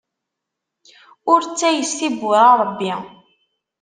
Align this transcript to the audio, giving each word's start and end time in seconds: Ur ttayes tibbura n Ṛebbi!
Ur 1.31 1.39
ttayes 1.43 1.91
tibbura 1.99 2.43
n 2.53 2.55
Ṛebbi! 2.69 2.93